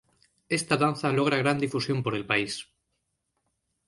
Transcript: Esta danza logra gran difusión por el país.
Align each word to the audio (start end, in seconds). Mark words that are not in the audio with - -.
Esta 0.57 0.75
danza 0.83 1.15
logra 1.17 1.37
gran 1.43 1.57
difusión 1.63 1.99
por 2.01 2.13
el 2.15 2.25
país. 2.31 2.53